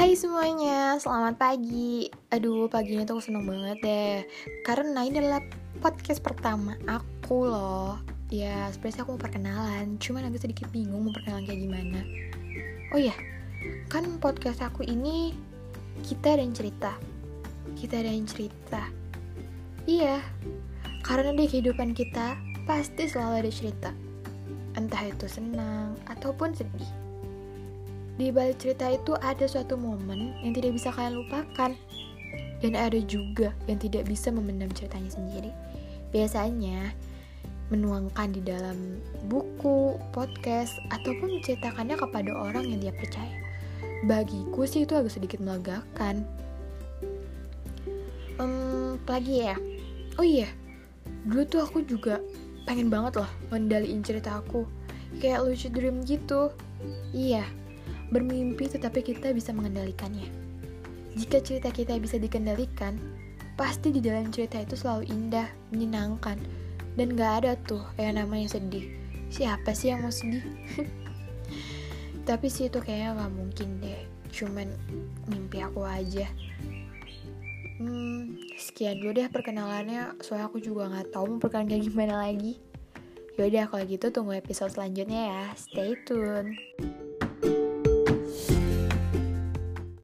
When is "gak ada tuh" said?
67.18-67.82